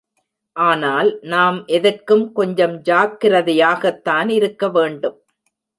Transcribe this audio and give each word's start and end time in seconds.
ஆனால் 0.55 1.09
நாம் 1.21 1.59
எதற்கும் 1.67 2.25
கொஞ்சம் 2.31 2.75
ஜாக்ரதை 2.85 3.55
யாகத்தான் 3.57 4.31
இருக்கவேண்டும். 4.39 5.17